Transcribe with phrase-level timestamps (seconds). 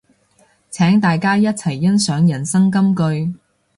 [0.71, 3.39] 請大家一齊欣賞人生金句